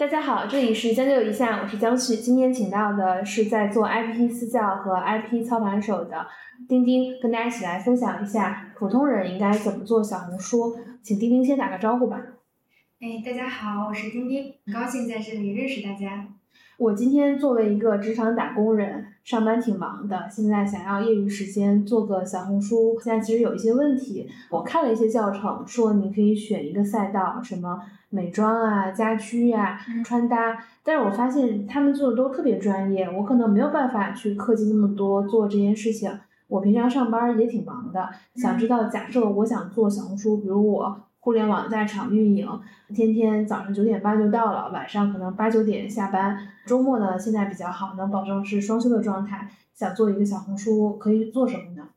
[0.00, 2.16] 大家好，这里是将就一下，我是江旭。
[2.16, 6.26] 今天请到的是在做 IP 私教和 IP 操盘手的
[6.66, 10.74] 丁丁，跟大家一起来分享一下普通人应该怎么做小红书。
[11.02, 12.18] 请丁丁先打个招呼吧。
[12.98, 16.28] 哎，大家好，我是丁丁，很高兴在这里认识大家。
[16.78, 24.28] 我今天作为一个职场打工人，上班挺忙的，现在想要业余时间做个小红书，现在其实有一些问题。
[24.50, 36.10] 我看了一些教程，说你可以选一个赛道，什么美妆啊、家居啊、穿搭，但是我发现他们做的都特别专业，我可能没有办法去氪金那么多做这件事情。
[36.48, 41.02] 我平常上班也挺忙的，想知道，假设我想做小红书，比如我。
[41.20, 42.48] 互联网大厂运营，
[42.94, 46.48] 天天早上九点半就到了，晚上可能八九点下班。
[46.66, 49.50] 周末呢，现在比较好，能保证是双休的状态。
[49.74, 51.90] 想做一个小红书，可以做什么呢？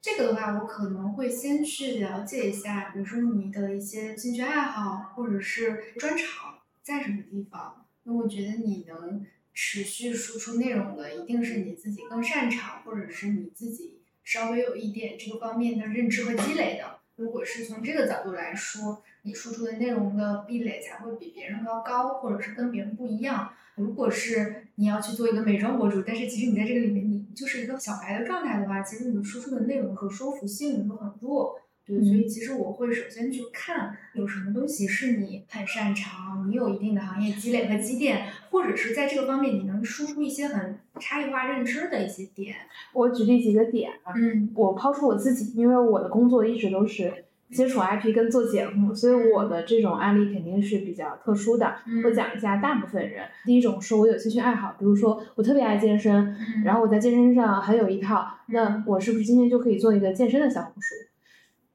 [0.00, 7.84] 这个的话，我可能会先去了解一下，比如说你的一些兴趣爱好或者是专长在什么地方。
[8.02, 16.99] 那我觉得你能持续输出内容的，一定是你自己更擅长，或者是你自己稍微有一点这个方面的认知和积累的。
[17.20, 23.50] 如果是从这个角度来说，你输出的内容的壁垒才会比别人要高，或者是跟别人不一样。
[23.74, 31.60] 如果是你要去做一个美妆博主，但是其实你在这个里面你就是一个小白的状态的话，其实你输出的内容和说服性都很弱。
[31.84, 42.54] 对，所以其实我会首先去看有什么东西是你很擅长，你有一定的行业积累和积淀，或者是在这个方面你能输出一些很差异化认知的一些点。
[42.92, 51.74] 我举例几个点啊，嗯，我抛出我自己，因为我的工作一直都是接触 IP 跟做节目，所以我的这种案例肯定是比较特殊的。
[52.04, 60.94] 我讲一下大部分人，第一种是我有兴趣爱好，比如说我特别爱健身，然后我在健身上很有一套，那我是不是今天就可以做一个健身的小红书？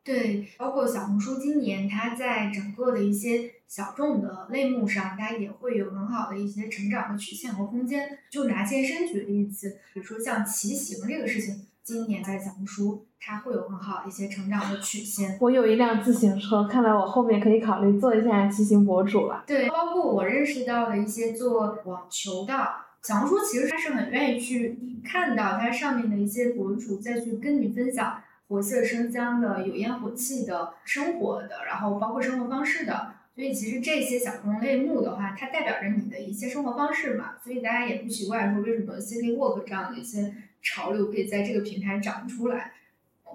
[0.06, 8.20] 对，包括小红书今年它在整个的一些小众的类目上，它也会有很好的一些成长的曲线和空间。
[8.30, 15.40] 就拿健身举例子，比如说像骑行这个事情，今年在小红书它会有很好的一些成长的曲线。
[15.42, 19.44] 我有一辆自行车，看来我后面可以考虑做一下骑行博主了。
[19.48, 22.54] 对，包括我认识到的一些做网球的
[23.02, 28.22] 小红书，其实它是很愿意去看到它上面的一些博主再去跟你分享。
[28.48, 42.74] 活色生香的、有烟火气的生活的，然后包括生活方式的，所以其实这些小众类目的话，它代表着你的一些生活方式嘛，所以大家也不奇怪说为什么 City Walk 这样的一些潮流可以在这个平台长出来。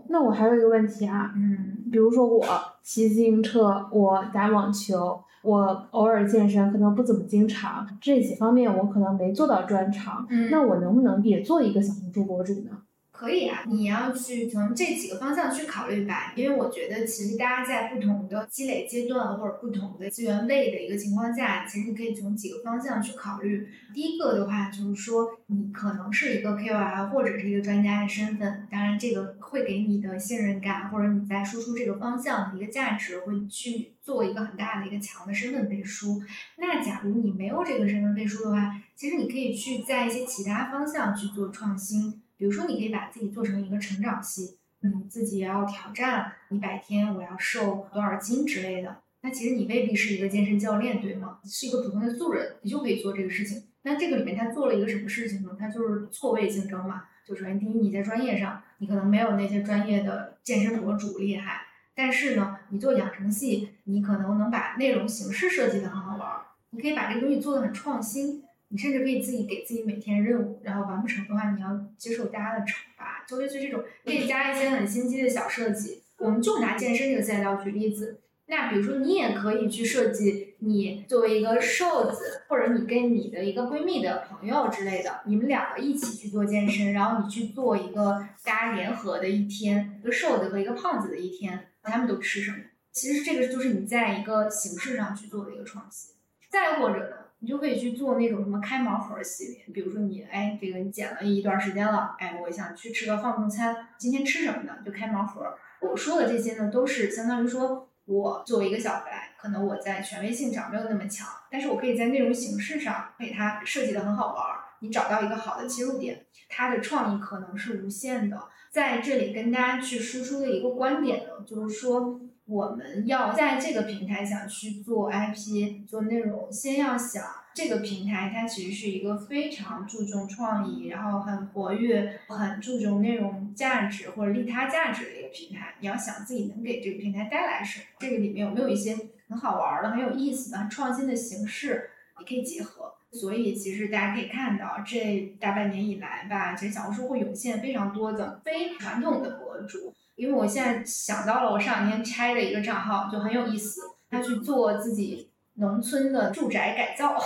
[0.09, 2.47] 那我还有一个问题啊，嗯，比如说我
[2.83, 12.79] 骑自行车，我打网球，我偶尔健身，可能不怎么经常，这几方面我可能没做到专长，嗯，那我能不能也做一个小红书博主呢？
[13.21, 23.69] 可以啊，你要去从这几个方向去考虑吧，因为我觉得其实大家在不同的积累阶段或者不同的资源位的一个情况下，其实你可以从几个方向去考虑。
[23.93, 36.23] 第一个的话就是说，你可能是一个 KOL 或者是一个专家的身份，当然这个会给你的信任感或者你在输出这个方向的一个价值会去做一个很大的一个强的身份背书。
[36.57, 42.23] 那假如你没有这个身份背书的话，其实你可以去在一些其他方向去做创新。
[42.41, 49.03] 比如说，你可以把自己做成一个成长系，嗯，自己要挑战一百天，我要瘦多少斤之类的。
[49.21, 51.41] 那其实你未必是一个健身教练，对吗？
[51.45, 53.65] 是一个普通的素人，你就可以做这个事情。
[53.83, 55.51] 那这个里面他做了一个什么事情呢？
[55.59, 57.03] 他就是错位竞争嘛。
[57.27, 61.61] 就首先第一，你在专业上，你可能没有那些专业的健身博主厉害，
[61.95, 66.27] 但是呢，你做养成系，你可能能把内容形式设计的很好玩，
[66.71, 68.43] 你可以把这个东西做的很创新。
[68.71, 73.25] 你甚至可以自己给自己每天任务，然后完不成的话，你要接受大家的惩罚。
[73.29, 76.03] 就类似这种，可以加一些很心机的小设计。
[76.19, 92.59] 我们就拿健身这个赛道举例子，那比如说你也可以去设计，你作为一个瘦子，或者你跟你的一个闺蜜的朋友之类的，你们两个一起去做健身，然后你去做一个大家联合的一天，一个瘦子和一个胖子的一天，他们都吃什么？
[92.93, 96.15] 其实这个就是你在一个形式上去做的一个创新。
[96.51, 97.17] 再或者呢？
[97.43, 104.77] 你就可以去做那种什么开盲盒系列，比如说你哎，这个你减了一段时间了，哎，我想去吃个放纵餐，今天吃什么呢？
[104.85, 105.57] 就开盲盒。
[105.81, 114.61] 我说的这些呢，都是相当于说，我作为一个小白，可能我在权威性上没有那么强，但是我可以在内容形式上给它设计的很好玩儿。
[114.81, 118.49] 你找到一个好的切入点，它的创意可能是无限的。
[118.71, 122.21] 在这里跟大家去输出的一个观点呢，就是说。
[122.51, 127.25] 我们要在这个平台想去做 IP 做内容，先要想
[127.55, 135.77] 这个平台它其实是一个非常注重创意，然后很活跃、很注重内容价值或者利他价值的一个平台。
[135.79, 138.99] 你要想自己能给这个平台带来什么，这个里面有没有一些
[139.29, 142.95] 很好玩的、很有意思的、很创新的形式，也可以结合。
[143.13, 149.95] 所以其实大家可以看到，这大半年以来吧，其实小红书会涌现非常多的非传统的博主。
[150.21, 153.81] 因为我现在想到了，我上两天拆的一个账号就很有意思，
[154.11, 157.19] 他去做自己农村的住宅改造，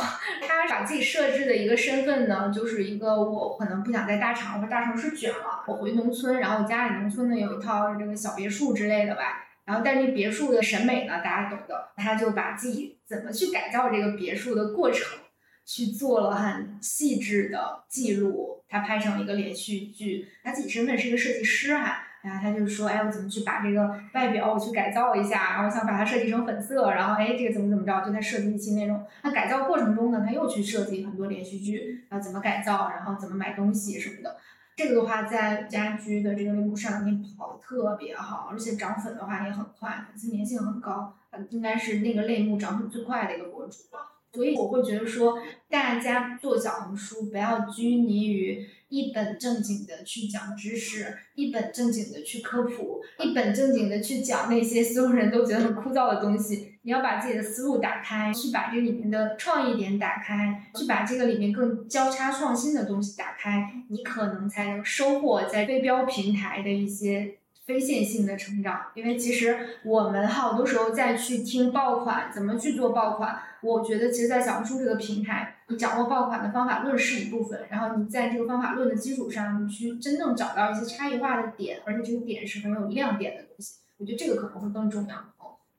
[0.46, 9.40] 他把自己设置的一个身份呢，就是一个我可能不想在大厂或大城市卷了，我回农村，然后我家里农村呢有一套这个小别墅之类的吧。
[9.64, 11.88] 然后，但是别墅的审美呢，大家懂的。
[11.96, 15.18] 他就把自己怎么去改造这个别墅的过程，
[15.64, 18.62] 去做了很细致的记录。
[18.68, 20.28] 他拍成了一个连续剧。
[20.42, 29.04] 他自己身份是一个设计师哈，然后他就说，哎，我怎么去把这个外表我去改造一下，然后想把它设计成粉色，然后哎，这个怎么怎么着，就在设计一期内容。
[29.22, 34.36] 那改造过程中呢，他又去设计很多连续剧，然后怎么改造，然后怎么买东西什么的。
[34.74, 41.14] 这个的话，在家居的这个类目上两天跑的特别好，而且涨粉的话也很快，粉丝粘性很高，
[41.50, 44.13] 应该是那个类目涨粉最快的一个博主了。
[44.34, 45.38] 所以我会觉得说，
[45.70, 56.72] 大家做小红书不要拘泥于一本正经的去讲知识，一本正经的去科普，一本正经的去讲那些所有人都觉得很枯燥的东西。
[56.82, 67.38] 你要把自己的思路打开，去把这里面的创意点打开，去把这个里面更交叉创新的东西打开，你可能才能收获在非标平台的一些。
[67.66, 85.16] 非线性的成长，因为其实我们好多时候再去听爆款怎么去做爆款，我觉得其实，在小红书这个平台，你掌握爆款的方法论是一部分，然后你在这个方法论的基础上，你去真正找到一些差异化的点，而且这个点是很有亮点的东西，我觉得这个可能会更重要。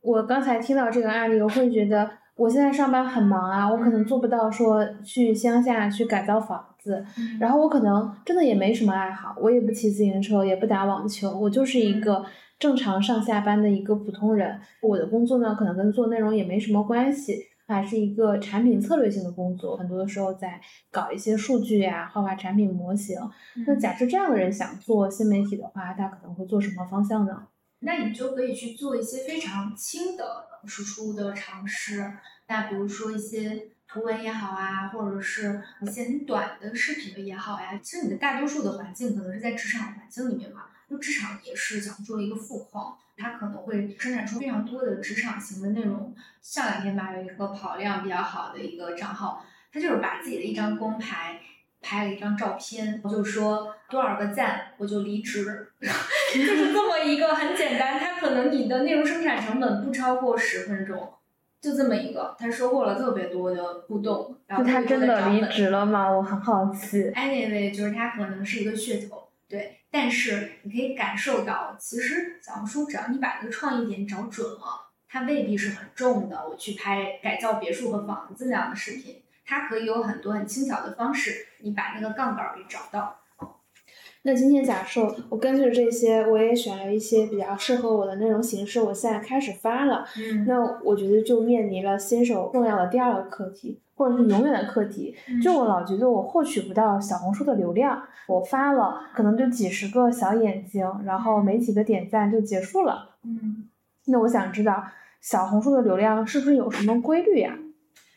[0.02, 2.10] 我刚才听到这个案例，我会觉得。
[2.38, 7.04] 我现在上班很忙啊，我可能做不到说去乡下去改造房子，
[7.40, 12.24] 然后我可能真的也没什么爱好，我也不骑自行车，也不打网球，我就是一个
[12.60, 14.60] 正常上下班的一个普通人。
[14.82, 20.62] 我的工作呢，可能跟做内容也没什么关系，还是一个产品策略性的工作，很多的时候在
[20.92, 23.18] 搞一些数据呀，画画产品模型。
[23.66, 27.48] 那假设这样的人想做新媒体的话，他可能会做什么方向呢？
[27.80, 30.24] 那你就可以去做一些非常轻的
[30.66, 32.12] 输出的尝试，
[32.48, 37.80] 那比如说一些图文也好啊，或者是一些很短的视频也好呀。
[37.82, 46.14] 其实你的大多数的环境可能是在职场环境里面嘛，就职场也是讲做一个富矿，它可能会生产出非常多的职场型的内容。
[46.42, 51.40] 上两天吧，有一个跑量比较好的一个账号，他就是把自己的一张工牌。
[51.88, 55.68] 拍了一张照片，就说多少个赞我就离职，
[56.34, 58.00] 就是这么一个很简单。
[58.00, 61.14] 他可能你的内容生产成本不超过十分钟，
[61.66, 64.38] 就这么一个，他收获了特别多的互动。
[64.46, 66.08] 然后他真的离职了吗？
[66.08, 67.12] 我很好奇。
[67.14, 69.80] Anyway，就是他可能是一个噱头，对。
[69.90, 76.48] 但是你可以感受到，其实小红书只要你把那个创意点找准了，它未必是很重的。
[76.48, 79.24] 我去拍改造别墅和房子那样的视频。
[79.44, 83.22] 它可以有很多很轻巧的方式，你把那个杠杆给找到。
[84.28, 90.04] 那今天假设我根据这些，我也选了一些比较适合我的内容形式，我现在开始发了。
[90.18, 90.46] 嗯。
[90.48, 95.16] 那我觉得就面临了新手重要的第二个课题，或者是永远的课题。
[95.44, 103.18] 就我老觉得我获取不到小红书的流量，我发了可能就几十个小眼睛，然后没几个点赞就结束了。
[103.24, 103.70] 嗯。
[104.06, 104.86] 那我想知道
[105.22, 107.56] 小红书的流量是不是有什么规律呀？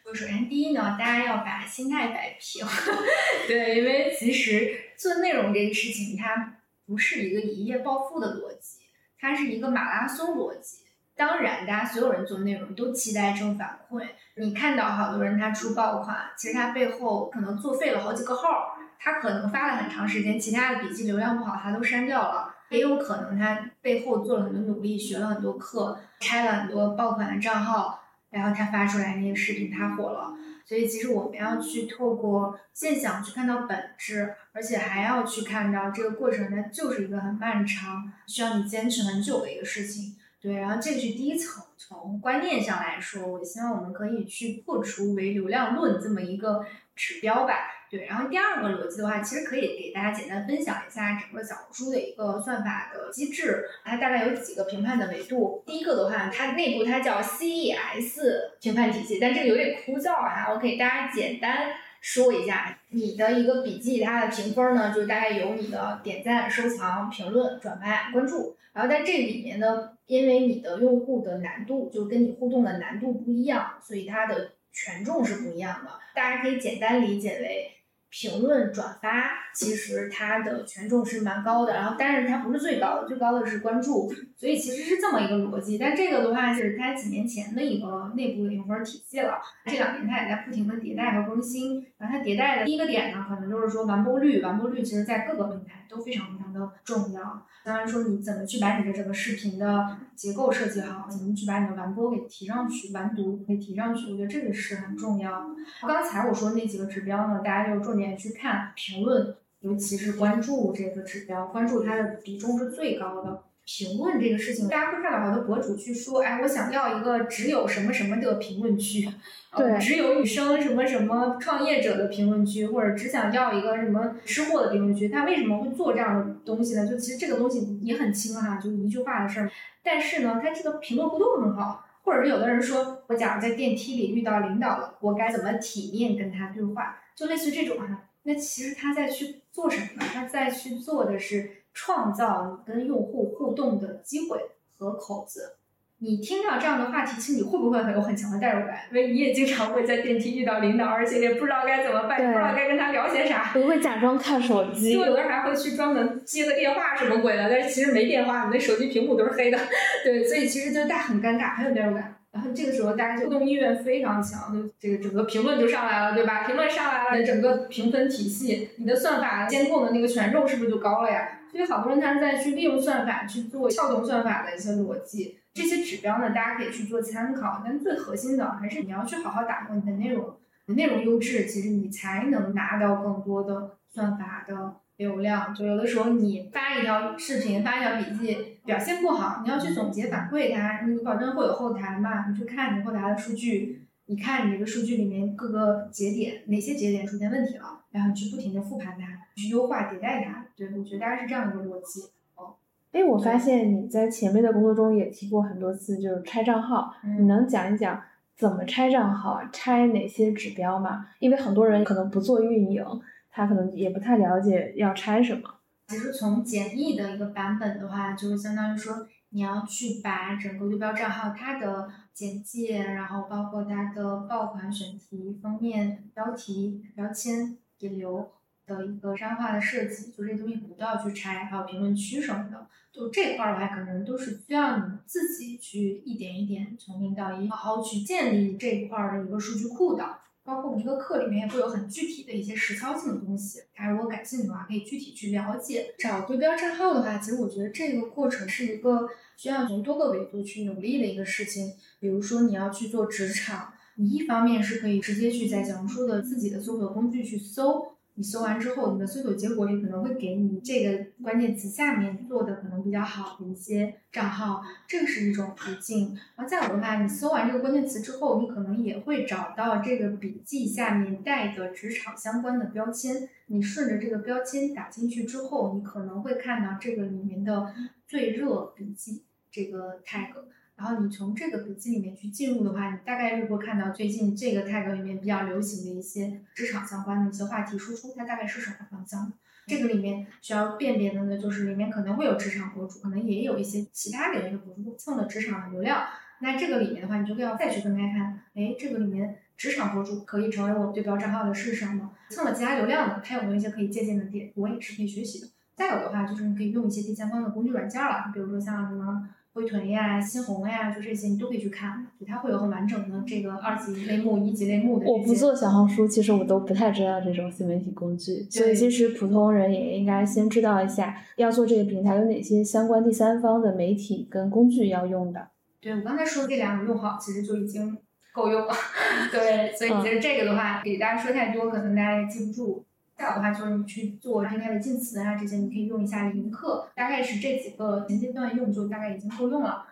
[0.07, 2.67] 首先，第一呢，大家要把心态摆平。
[3.47, 8.81] 对，因为其实做内容这个事情，它不是一个一夜暴富的逻辑，
[9.19, 10.79] 它是一个马拉松逻辑。
[11.15, 14.09] 当然，大家所有人做内容都期待正反馈。
[14.37, 22.55] 你看到好多人他出爆款，其实他背后可能作废了好几个号，他可能发了很长时间，其他的笔记流量不好，他都删掉了。
[22.71, 28.03] 也有可能他背后做了很多努力，学了很多课，拆了很多爆款的账号。
[28.31, 30.35] 然后他发出来那些视频，他火了。
[30.69, 40.15] 所以其实我们要去透过现象去看到本质，而且还要去看到这个过程，它就是一个很漫长，需要你坚持很久的一个事情。
[40.39, 46.63] 对，然后这个是第一层，从观念上来说，我希望我们可以去破除唯流量论这么一个
[46.95, 47.55] 指标吧。
[47.91, 55.63] 对，然后第二个逻辑的话，其实可以给大家简单分享一下整个小红书的一个算法的机制，它大概有几个评判的维度。
[55.65, 58.21] 第一个的话，它内部它叫 CES
[58.61, 61.71] 评判体系，但这个有点枯燥哈，我给大家简单
[62.03, 62.79] 说一下。
[62.91, 75.91] 你的一个笔记它的评分呢，就大概有你的点赞、收藏、评论、转发、关注，然后在这里面呢，因为你的用户的难度就跟你互动的难度不一样，所以它的权重是不一样的。
[76.15, 77.73] 大家可以简单理解为。
[78.11, 85.77] 评论转发，其实它的权重是蛮高的，然后但是它不是最高的，最高的是关注，所以其实是这么一个逻辑。
[85.77, 89.35] 但这个的话是它几年前的一个内部的评分体系了，
[89.67, 91.87] 这两年它也在不停的迭代和更新。
[91.99, 97.47] 然后它迭代的第一个点呢，可能就是说完播率，完播率其实在各个平台都非常非常的重要。
[97.65, 105.47] 当然说你怎么去把你的整个视频的结构设计好，怎么去把你的完播给提上去，完读给提上去，我觉得这个是很重要的。
[105.87, 113.43] 刚才我说那几个指标呢，大家就重点去看评论，尤其是关注这个指标，关注它的比重是最高的。
[113.71, 119.07] 评论这个事情，大家会看到好多博主去说，哎，我想要一个只有什么什么的评论区，
[119.55, 125.11] 对，只有女生什么什么创业者的评论区，或者只想要一个什么吃货的评论区。
[125.11, 126.89] 他为什么会做这样的东西呢？
[126.89, 129.51] 就其实这个东西也很轻哈，就一句话的事儿。
[129.83, 136.97] 但是呢，他这个评论互动很好，或者是有的人说，我假如在电梯里遇到领导了，我该怎么体面跟他对话？
[137.19, 138.05] 就类似这种哈。
[138.23, 140.11] 那其实他在去做什么呢？
[140.13, 141.51] 他在去做的是。
[141.75, 144.37] 创造你跟用户互动的机会
[144.77, 145.59] 和口子。
[145.99, 148.81] 你听到这样的话题，其实你会不会很有很强的代入感？
[148.91, 153.53] 因为你也经常会在电梯遇到领导，而且也不知道该怎么办，不知道该跟他聊些啥。
[153.55, 154.95] 我会假装看手机。
[154.95, 159.59] 就有的人还会去专门接个电话什么鬼的，但是其实没电话，你那手机屏幕都是黑的。
[160.03, 162.18] 对，所以其实就大家很尴尬，很有代入感。
[162.31, 166.45] 然后这个时候大家就互动意愿非常强，就这个整个评论就上来了，对吧？
[166.45, 171.41] 评论上来了，整个评分体系，你的算法监控的那个权重是不是就高了呀？
[171.51, 177.63] 所以好多人他在去利用算法去做撬动算法的一些逻辑，这些指标呢，大家可以去做参考。
[177.65, 185.53] 但最核心的还是你要去好好打磨你的内容，内容优质，其实你才能拿到更多的算法的流量。
[185.55, 192.29] 就有的时候你发一条视频，发一条笔记，表现不好，你要去总结反馈它，你保证会有后台嘛？
[192.29, 199.07] 你去看你后台的数据，你看你这个数据里面各个节点哪些节点出现问题了，然后去不停的复盘它。
[199.35, 202.11] 去优化迭代它，对我觉得大概是这样一个逻辑。
[202.35, 202.55] 哦，
[202.91, 208.03] 哎，我发现你在前面的工作中也提过很多次，就是拆账号，你能讲一讲
[208.37, 211.07] 怎么拆账号，拆哪些指标吗？
[211.21, 212.85] 因为很多人可能不做运营，
[213.31, 215.61] 他可能也不太了解要拆什么。
[215.89, 228.31] 其实从简易的一个版本的话，就是相当于说你要去把整个对标账号它的简介，然后包括它的爆款选题、封面、标题、标签、引流。
[228.69, 240.05] 的一个商业化的设计，就这些东西不都要去拆，还有评论区什么的，就这块儿的话，可能都是需要你自己去一点一点从零到一，好好去建立这块儿的一个数据库的。
[240.49, 245.95] 包括我们一个课里面也会有很具体的一些实操性的东西，大家如果感兴趣的话，可以具体去了解。
[245.99, 251.75] 找对标账号的话，其实我觉得这个过程是一个需要从多个维度去努力的一个事情。
[252.01, 257.98] 比如说你要去做职场，你一方面是可以直接去在小红书的自己的搜索工具去搜。
[258.19, 266.19] 你搜完之后，你的搜索结果里可能会给你这个关键词下面做的可能比较好的一些账号，这是一种途径。
[266.35, 277.73] 然后再有的话，你搜完这个关键词之后，你可能也会找到这个笔记下面带的职场相关的标签，你顺着这个标签打进去之后，你可能会看到这个里面的
[278.09, 280.33] 最热笔记这个 tag。
[280.79, 289.33] 然后你从这个笔记里面去进入的话，你大概率会看到最近这个 tag 里面比较流行的一些职场相关的一些话题输出，它大概是什么方向的？
[289.67, 296.05] 这个里面需要辨别的呢，就是里面可能会有职场博主，可能也有一些其他领域的博主蹭的职场的流量。
[296.41, 302.13] 那这个里面的话，你就要再去分开看，哎，这个里面职场博主可以成为我对标账号的是什么？
[302.31, 304.53] 蹭了其他流量的，他有没有一些可以借鉴的点？
[304.55, 305.49] 我也是可以学习的。
[305.75, 309.29] 再有的话，就是你可以用一些第三方的工具软件了，比如说像什么。
[309.59, 315.07] 微屯呀、新红呀，就这些你都可以去看，就它会有很完整的这个二级类目、一级类目的。
[315.07, 325.49] 我不做小红书，其实我都不太知道这种新媒体工具，所以其实普通人也应该先知道一下，要做这个平台有哪些相关第三方的媒体跟工具要用的。
[325.81, 327.97] 对我刚才说的这两个用好，其实就已经
[328.33, 328.73] 够用了。
[329.31, 332.85] 对，所以其实这个的话，给大家说太多，可能大家也记不住。
[333.19, 339.85] 再有的话就是你去做今天的晋词啊，这些你可以用一下零课，大概是这几个前阶段用就大概已经够用了。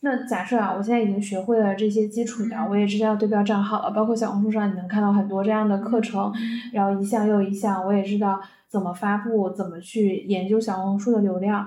[0.00, 6.32] 那假设啊，我现在已经学会了这些基础的，我也知道对标账号了，包括小红书上你能看到很多这样的课程，
[6.72, 11.64] 然后一项又一项，我也知道怎么发布，怎么去研究小红书的流量。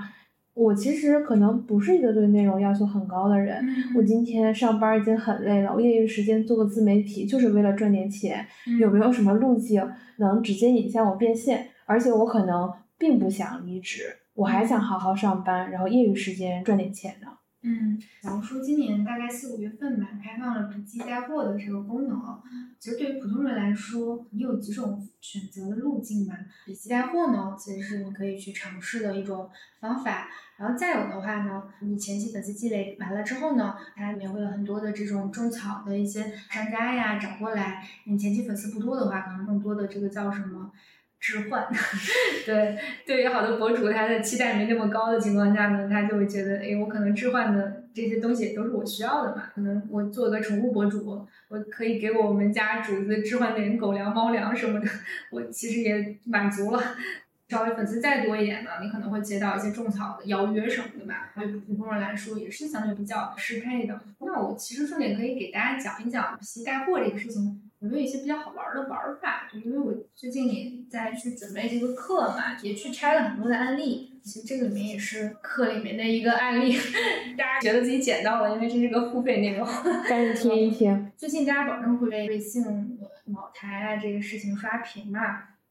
[0.61, 3.65] 我其实可能不是一个对内容要求很高的人，
[3.95, 8.45] 我今天上班已经很累了，我业余时间做个自媒体就是为了赚点钱，
[8.79, 9.83] 有没有什么路径
[10.17, 11.69] 能直接引向我变现？
[11.87, 14.03] 而且我可能并不想离职，
[14.35, 17.27] 我还想好好上班，然后业余时间赚点钱呢。
[17.63, 22.19] 嗯，小红书今年大概四五月份吧，开放了笔记带货的这个功能。
[22.79, 26.35] 其实对于普通人来说，你有几种选择的路径嘛？
[26.65, 29.47] 笔记带货呢，其实是你可以去尝试的一种
[29.79, 30.27] 方法。
[30.57, 37.83] 然后再有的话呢，你前期粉丝积累完了之后呢，它里面会有很多的这种种草的一些商家呀找过来。
[38.05, 40.60] 你前期粉丝不多的话，可能更多的这个叫什么？
[41.21, 41.65] 置换，
[42.45, 42.75] 对，
[43.05, 49.43] 对于好多博主，他的期待没那么高的情况下呢，他就会觉得，哎，我可能置换的这些东西都是我需要的嘛。
[49.53, 54.87] 可能我做个宠物博主，我可以给我们家主子置换点狗粮、猫粮什么的，
[55.31, 56.81] 我其实也满足了。
[57.49, 61.31] 稍微粉丝再多一点呢，你可能会接到一些种草的邀约什么的吧。
[61.35, 63.99] 对普通人来说，也是相对比较适配的。
[64.21, 67.70] 那我其实重点可以给大家讲一讲皮带货这个事情。
[67.81, 69.49] 有没有一些比较好玩的玩法？
[69.51, 74.07] 就因为我最近也在去准备这个课嘛，也去拆了很多的案例。
[74.23, 76.77] 其实这个里面也是课里面的一个案例，
[77.35, 79.67] 大家觉得自己捡到了，因为这是个付费内容。
[80.07, 81.11] 赶紧听一听。
[81.17, 82.63] 最近大家保证会被瑞幸、
[83.25, 85.19] 茅台啊这个事情刷屏嘛？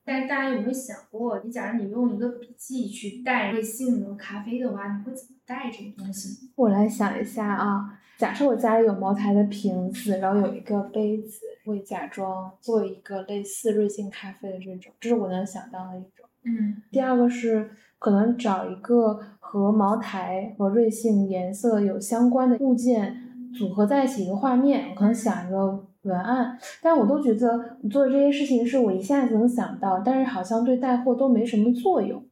[0.05, 6.50] 但是大家有没有想过，你假如你用一个笔记去带瑞幸的咖啡的话，你会怎么带这个东西？
[6.57, 8.00] 我来想一下啊。
[8.19, 16.26] 假设我家里有茅台的瓶子，然后有一个杯子，会假装做一个类似瑞幸咖啡的这种，这是我能想到的一种。
[16.45, 16.83] 嗯。
[16.90, 23.17] 第二个是可能找一个和茅台和瑞幸颜色有相关的物件
[23.59, 32.25] 组合在一起一个画面，我可能想一个文案，但我都觉得做的这些事情是我一下子能想到，但是好像对带货都没什么作用。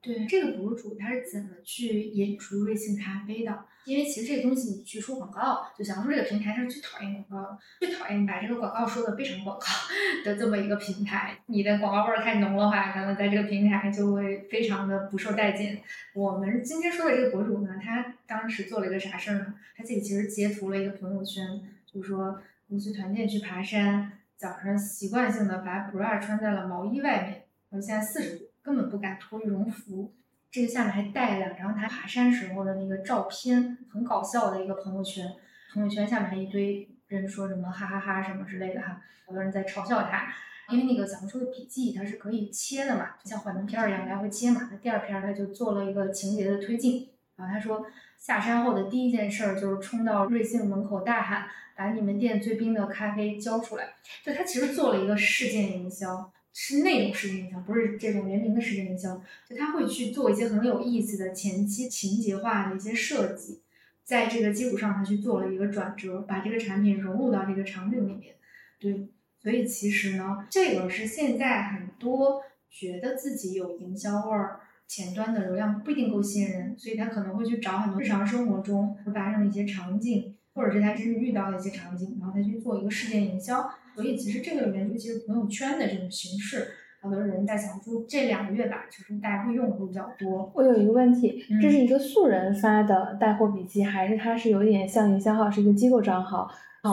[0.00, 3.64] 对这个博主他是怎么去引出瑞幸咖啡的？
[3.84, 9.66] 因为其实这个东西你去说广告，就想说这个平台它是最讨厌广告的，最讨厌把这个广告说的非常广告
[10.24, 11.38] 的这么一个平台。
[11.46, 15.80] 你的广告味儿太浓的话，可能在这个平台就会非常的不受待见。
[16.14, 19.54] 我们今天说的这个博主呢，他当时做了一个啥事儿呢？
[19.76, 21.44] 他自己其实截图了一个朋友圈，
[21.86, 28.47] 就说公司团建去爬山，早上习惯性的把 bra 穿在了毛衣外面，然后现在四十度。
[28.68, 30.12] 根本不敢脱羽绒服，
[30.50, 35.26] 这个下面还带两张他爬山时候的那个照片，很搞笑的一个朋友圈。
[35.72, 40.30] 朋友圈下面还一堆人说什么哈哈哈什么之类的哈，好多人在嘲笑他。
[40.68, 44.68] 因为那个小红书的笔记它是可以切的嘛，就像幻灯片一样来回切嘛。
[44.70, 47.86] 那第二篇他就做了一个情节的推进，然后他说
[48.18, 53.94] 下山后的第一件事儿就是冲到瑞幸门口大喊，把你们店最冰的咖啡交出来。
[54.22, 56.30] 就他其实做了一个事件营销。
[56.52, 59.22] 是那种事件营销，不是这种联名的事件营销。
[59.48, 63.60] 就他会去做一些很有意思的前期情节化的一些设计，
[64.02, 68.34] 在这个基础上，他去做了一个转折，把这个产品融入到这个场景里面。
[68.80, 69.08] 对，
[69.40, 83.70] 所以其实呢，这个是现在很多觉得自己有营销味儿，前端的流量不一定够吸引人，所以他可能会去找很多日常生活中会发生的一些场景，或者是他真正遇到的一些场景，然后他去做一个事件营销。
[83.98, 86.68] 所以其实这个里面，尤其是朋友圈的这种形式，
[87.02, 90.52] 好多人在小红书这两个月吧，就是大家会用的会比较多。
[90.54, 96.48] 我有一个问题，这是一个素人发的带货笔记，还是它是有点像营销号，是一个机构账号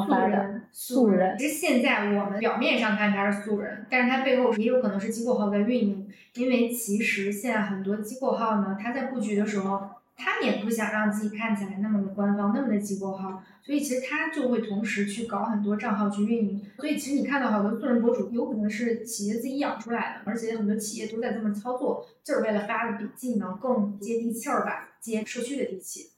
[0.10, 0.62] 发的？
[0.72, 1.38] 素人。
[1.38, 9.80] 其实现在我们表面上看他是素人，但是他背后也有可能是机构号在运营，因为其实现在很多机构号呢，他在布局的时候。
[10.18, 16.62] 他也不想让自己看起来那么的官方，那么的机构号，所以其实他就会同时去搞很多账号去运营。
[16.78, 26.12] 所以其实你看到好多素人博主，有可能是企业自己养出来的，而且很多企业都在这么操作，就是为了发的笔记能更接地气儿吧，接社区的地气。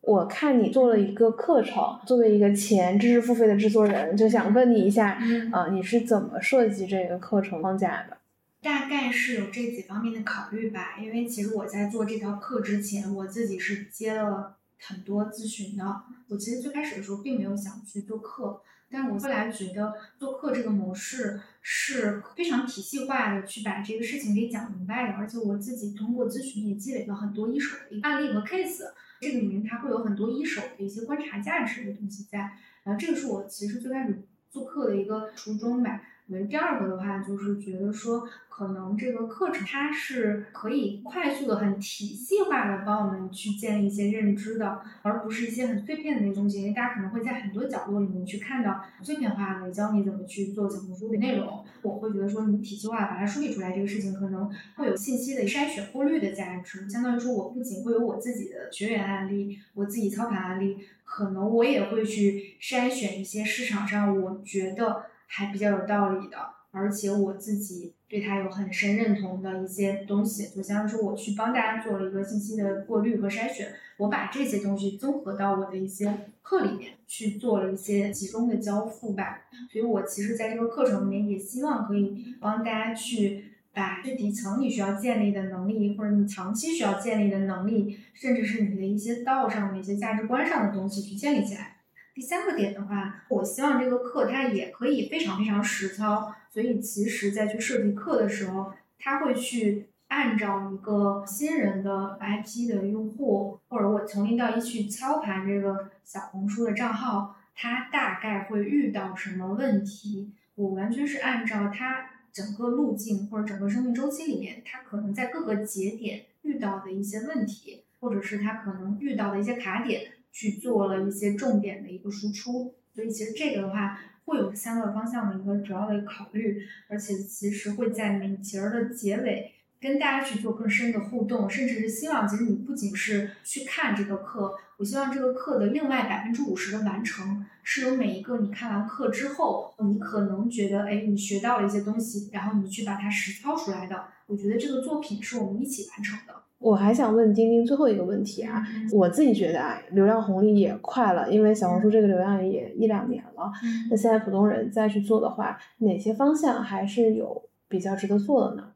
[0.00, 5.18] 我看你做了一个课程，作为一个前知识付费的制作人，就想问你一下，
[5.52, 8.16] 啊，你是怎么设计这个课程框架的？
[8.62, 16.02] 大概是有这几方面的考虑吧，因为其实我在做这套课之前，我自己是接了很多咨询的。
[16.28, 25.14] 我其实最开始的时候并没有想去做课，但我后来觉得做课这个模式是非常体系化的，去把这个事情给讲明白的。
[25.14, 28.84] 而且我自己通过咨询也积累了很多一手的案例和 case，
[29.20, 32.38] 这个里面它会有很多一手的一些观察价值的东西在。
[32.84, 36.00] 然后这个是我其实最开始做课的一个初衷吧。
[36.28, 46.62] 我们第二个的话，就是觉得说，可能这个课程它是可以快速的、很体系化的帮我们去建立一些认知的，而不是一些很碎片的那些东西。
[46.62, 51.62] 因为大家可能会在很多角落里面去看到碎片化的教你怎么去做小红书的内容。
[51.82, 56.88] 我会觉得说，你体系化把它梳理出来，这个事情可能会有信息的筛选、过滤的价值。
[56.88, 65.06] 相当于说，我不仅会有我自己的学员案例，我自己操盘案例，可能我也会去筛选一些市场上我觉得。
[65.34, 66.36] 还比较有道理的，
[66.72, 79.44] 而且我自己对它有很深认同的一些东西，就相当于说我去帮大家做了一个信息的过滤和筛选，我把这些东西综合到我的一些课里面去做了一些集中的交付吧。
[79.72, 91.71] 所以我其实在这个课程里面也希望可以帮大家去把最底层你需要建立的能力，或者你长期需要建立的能力，甚至是你的一些道上的一些价值观上的东西去建立起来。
[92.14, 120.12] 第三个点的话，我希望这个课它也可以非常非常实操，所以其实在去设计课的时候，他会去按照一个新人的 IP 的用户，或者我从零到一去操盘这个小红书的账号，他大概会遇到什么问题，我完全是按照他整个路径或者整个生命周期里面，他可能在各个节点遇到的一些问题，或者是他可能遇到的一些卡点。
[120.32, 146.42] 去做了一些重点的一个输出，所以其实这个的话会有三个方向的一个主要的考虑，而且其实会在每节儿的结尾跟大家去做更深的互动，甚至是希望其实你不仅是去看这个课，我希望这个课的另外百分之五十的完成是由每一个你看完课之后，你可能觉得哎你学到了一些东西，然后你去把它实操出来的，我觉得这个作品是我们一起完成的。
[146.62, 153.50] 我还想问丁丁最后一个问题啊，我自己觉得啊，流量红利也快了，因为小红书这个流量也一两年了。
[153.90, 158.72] 那现在普通人再去做的话，哪些方向还是有比较值得做的呢？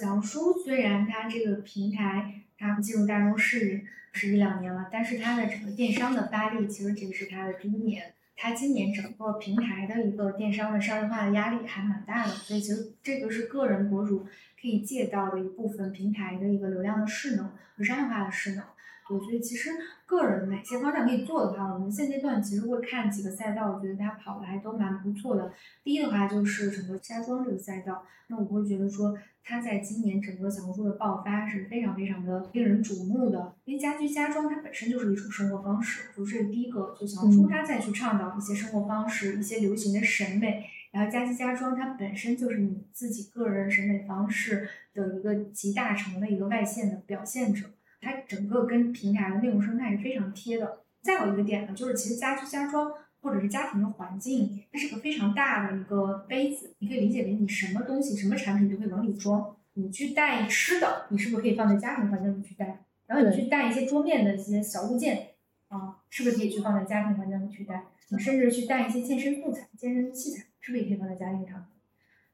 [0.00, 8.02] 小红书虽然它这个平台它进入大众视野是一两年了，但是它的整个电商的发力其实这个是它的第一年。
[8.36, 14.26] 它今年整个平台的一个电商的商业化的压力还蛮大的，所以其实这个是个人博主
[14.64, 18.64] 可以借到的一部分平台的一个流量的势能和商业化的势能。
[19.10, 19.68] 我觉得其实
[20.06, 25.52] 个人哪些方向可以做的话，我们现阶段其实会看几个赛道，我觉得它跑的还都蛮不错的。
[25.82, 36.96] 第一的话就是整个家装这个赛道，那我会觉得说它在今年整个小红书的爆发是非常非常的令人瞩目的，因为家居家装它本身就是一种生活方式，就这是第一个。
[36.98, 47.66] 就小红书它再去倡导一些生活方式、一些流行的审美，然后家居家装它本身就是你自己个人审美方式的一个集大成的一个外线的表现者。
[48.00, 50.84] 它整个跟平台的内容生态是非常贴的。
[51.02, 56.76] 再有一个点呢，就是其实家居家装或者是家庭的环境，它是个非常大的一个杯子。
[56.78, 59.56] 你可以理解为你什么东西、什么产品都可以往里装。
[59.72, 62.84] 你去带吃的，你是不是可以放在家庭环境里去带？
[63.06, 65.30] 然后你去带一些桌面的一些小物件，
[65.68, 67.84] 啊，是不是可以去放在家庭环境里去带？
[68.10, 71.66] 你甚至去带一些健身素材、健身器材，是不是也可以放在家庭上？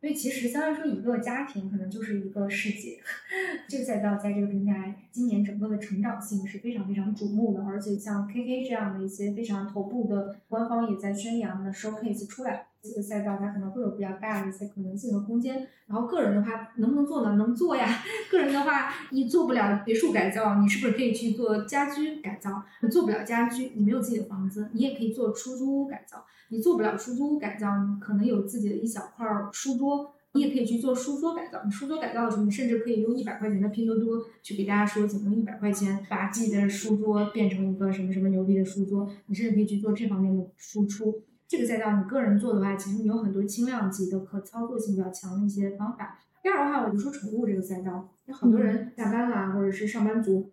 [0.00, 3.00] 因为其实相当于说，一个家庭可能就是一个世界。
[3.68, 15.68] 这个赛道在这个平台今年整个的成长性是非常非常瞩目的，而且像 KK 这样的一些非常头部的官方也在宣扬的 showcase 出来，这个赛道它可能会有比较大的一些可能性和空间。
[15.86, 17.36] 然后个人的话能不能做呢？
[17.36, 18.02] 能做呀。
[18.30, 22.62] 个人的话，你做不了别墅改造，你是不是可以去做家居改造？
[22.80, 26.24] 你做不了家居，你没有自己的房子，你也可以做出租屋改造。
[26.48, 31.60] 你做不了出租屋改造，你可能有自己的一小块书桌，你也可以去做书桌改造。
[31.64, 39.08] 你书桌改造的时候，你甚至可以用一百块钱的拼多多去给大家说怎么用一百块钱把自己的书桌变成一个什么什么牛逼的书桌。
[39.26, 41.22] 你甚至可以去做这方面的输出。
[41.50, 46.16] 这个赛道你个人做的话，其实你有很多轻量级的可操作性比较强的一些方法。
[46.40, 50.48] 第二的话，我就说宠物这个赛道，有很多人下班啦或者是上班族。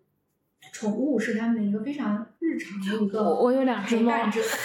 [0.72, 4.12] 宠物是他们的一个非常日常的一个我有两只猫，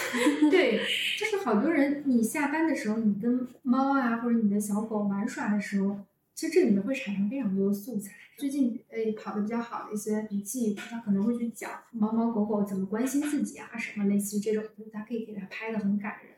[0.50, 0.80] 对，
[1.20, 6.00] 就是好多人，你下班的时候，你跟猫啊或者你的小狗玩耍的时候，
[6.36, 8.12] 其实这里面会产生非常多的素材。
[8.38, 16.34] 最近诶跑的比较好的一些笔记，他可能会去讲猫猫狗狗怎么关心自己啊，什么类似于这种，他可以给它拍的很感人，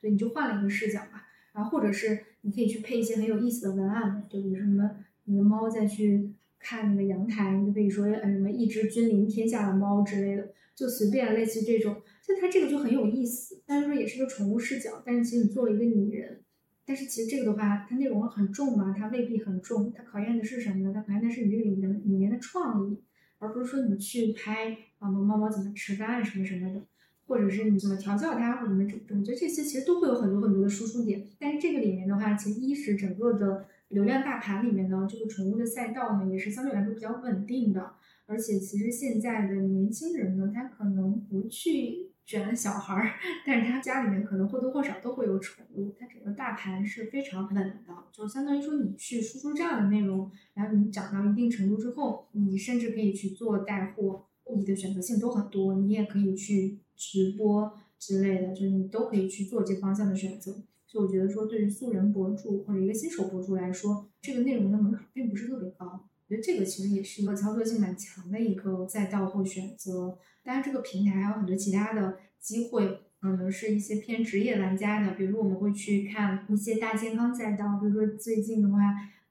[0.00, 1.22] 所以你就换了一个视角嘛。
[1.52, 4.90] 然后或者是你可以去配一些很有意思的文案，就比如什么
[5.24, 6.34] 你的猫再去。
[6.58, 13.62] 看那个阳台，你就可以说呃什么一只君临天下的猫之类的，就随便类似于这种，就它这个就很有意思。
[13.66, 16.40] 但是说也是个宠物视角，但是其实你做了一个拟人，
[16.86, 20.92] 但是其实这个的话，它内容很重嘛，它未必很重，它考验的是什么呢？
[20.94, 23.02] 它考验的是你这个里面里面的创意，
[23.38, 26.80] 而不是说你去拍啊猫猫怎么吃饭什么什么的，
[27.26, 31.26] 或者是你怎么调教它或者怎么整，我觉得这些其实都会有很多很多的输出点。
[31.38, 33.66] 但是这个里面的话，其实一是整个的。
[33.90, 37.92] 流量大盘里面呢，这个宠物的赛道呢，也是相对来说比较稳定的。
[38.26, 43.12] 而且其实现在的年轻人呢，他可能不去卷小孩儿，
[43.46, 45.94] 但是他家里面可能或多或少都会有宠物。
[45.96, 47.72] 它整个大盘是非常稳的，
[48.10, 55.76] 就相当于说你去输出这样的内容，然后你涨到一定程度之后，你甚至可以去做带货，你的选择性都很多。
[55.76, 60.52] 你也可以去直播之类的，就是你都可以去做这方向的选择。
[60.84, 65.86] 所以我觉得说，对于素人博主或者一个新手博主来说，这个内容的门槛并不是特别高。
[65.86, 70.18] 我觉得这个其实也是一个操作性蛮强的一个赛道或选择。
[70.46, 78.78] 当然，这个平台还有很多其他的机会，可能是一些偏职业玩家的，比如我们会去看一些大健康赛道，比如说最近的话。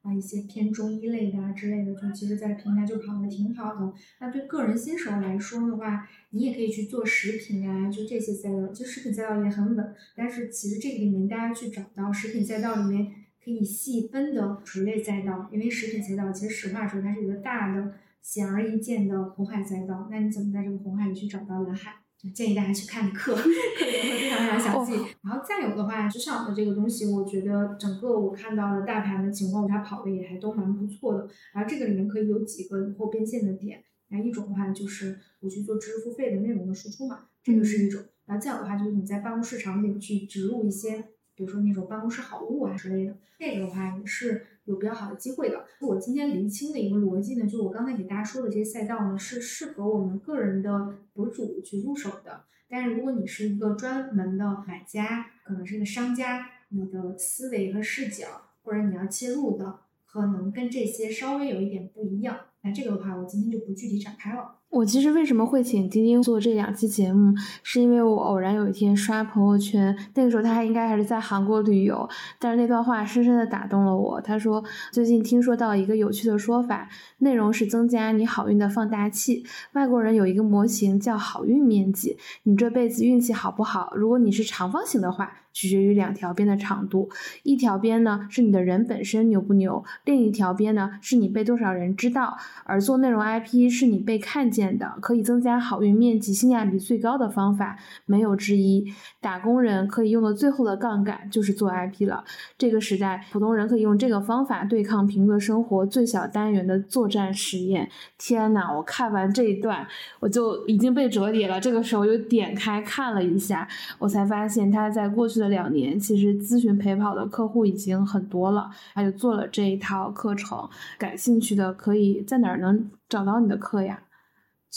[0.02, 3.92] 啊，一些偏中医类的啊之类的，就其实，在平台就跑的挺好的。
[4.20, 9.94] 那对个人新手来说的话，你也可以去做食品啊，就这些赛道，其实食品赛道也很稳。
[10.14, 13.12] 但是其实这个里面大家去找到食品赛道里面
[13.44, 17.94] 可以细分的垂类赛道，因为食品赛道其实实话说，它是一个大的、
[18.26, 20.08] 显而易见的红海赛道。
[20.10, 21.92] 那你怎么在这个红海里去找到蓝海？
[22.34, 24.94] 建议大家去看课， 课里面会非常非常详细。
[25.22, 31.28] 然后再有的话，职场的这个东西，我觉得整个我看到的大盘的情况，它跑的也还都蛮不错的。
[31.54, 33.80] 然后这个里面可以有几个以后变现的点。
[34.08, 38.02] 然后一种的话就是我去做知识付费的内容的输出嘛，这个是一种。
[38.24, 40.98] 然后再有的话就是你在办公室场景去植入一些，
[41.36, 44.44] 比如说那种办公室好物啊之类的，这个的话也是。
[44.66, 45.64] 有比较好的机会的。
[45.80, 52.44] 我今天厘清的一个逻辑呢，就我刚才给大家说的这些赛道呢，是适合我们个人的博主去入手的。
[52.68, 58.26] 但是如果你是一个专门的买家，可能是个商家，你的思维和视角，
[58.62, 62.36] 或者你要切入的，可能跟这些稍微有一点不一样。
[62.62, 64.56] 那这个的话，我今天就不具体展开了。
[64.68, 72.06] 我其实为什么会请丁丁做这两期节目，是因为我偶然有一天刷朋友圈，那个时候他还应该还是在韩国旅游，
[72.38, 74.20] 但是那段话深深的打动了我。
[74.20, 79.44] 他说最近听说到一个有趣的说法，内容是增加你好运的放大器。
[79.72, 83.92] 外国人有一个模型叫好运面积，你这辈子运气好不好？
[83.94, 85.32] 如果你是长方形的话。
[85.56, 87.08] 取决于两条边的长度，
[87.42, 92.36] 一条边呢是你的人本身牛不牛，另一条边呢是你被多少人知道。
[92.64, 98.84] 而做内容 IP 是你被看见的，可以增加好运面积、性价比最高的方法，没有之一。
[99.20, 102.22] 打工人可以用的最后的杠杆就是做 IP 了。
[102.58, 107.90] 这个时代，普通人可以用这个方法对抗平庸生活最小单元的作战实验。
[108.18, 109.86] 天呐，我看完这一段，
[110.20, 111.58] 我就已经被折叠了。
[111.58, 113.66] 这个时候又点开看了一下，
[113.98, 115.46] 我才发现他在过去的。
[115.46, 120.68] 两年，其实咨询陪跑的客户已经很多了，他就做了这一套课程。
[120.98, 124.02] 感兴趣的可以在哪儿能找到你的课呀？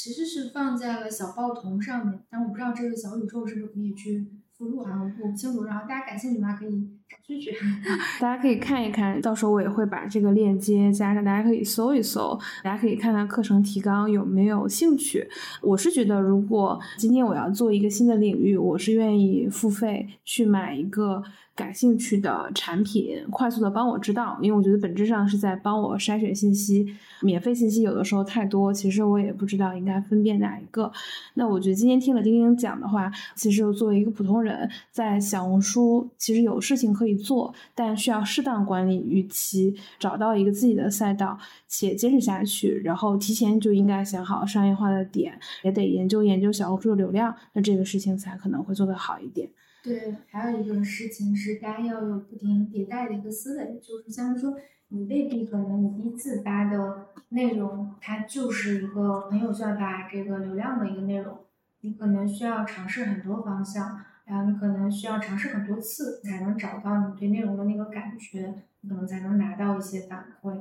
[0.01, 5.65] 其实是放在了小报童上面，但我不知道这个小宇宙是不是可以去附录啊，我不清楚。
[5.65, 6.98] 然后大家感兴趣的话可以。
[7.25, 7.51] 拒绝，
[8.19, 15.27] 大家可以看一看到时候我也会把这个链接加上，大家可以搜一搜，大家可以看看课程提纲有没有兴趣。
[15.61, 21.23] 我是觉得，如果今天我要做一个新的领域，我是愿意付费去买一个。
[21.55, 26.87] 感兴趣的产品，快速的帮我知道，因为我觉得本质上是在帮我筛选信息。
[27.21, 30.89] 免费信息有的时候太多，其实我也不知道应该分辨哪一个。
[31.33, 49.49] 那我觉得今天听了丁丁讲的话，其实作为一个普通人，在小红书其实有事情可以做，但需要适当管理预期，找到一个自己的赛道，且坚持下去，然后提前就应该想好商业化的点，也得研究研究小红书的流量，那这个事情才可能会做得好一点。
[49.81, 54.53] 对，还有一个事情是，大家要有不停迭代的一个思维，就是像说，
[54.89, 61.37] 你未必可能你第一次发的内容，它就是一个很有效打这个流量的一个内容，
[61.79, 70.53] 你可能需要尝试很多方向，然后你可能需要尝试很多次，才能找到你对内容的那个感觉，你可能才能拿到一些反馈。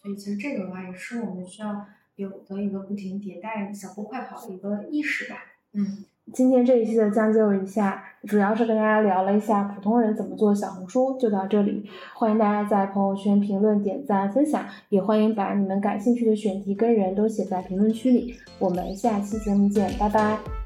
[0.00, 1.84] 所以其实这个的话，也是我们需要
[2.14, 5.36] 有的一个不停迭代、小步快跑的一个意识吧。
[5.72, 6.04] 嗯。
[6.32, 11.88] 今天这一期的将就一下，主要是跟大家聊了一下普通人怎么做小红书，就到这里。
[12.14, 18.34] 欢迎大家在朋友圈评论、点赞、分享，也欢迎把你们感兴趣的选题跟人都写在评论区里。
[18.58, 20.65] 我们下期节目见，拜拜。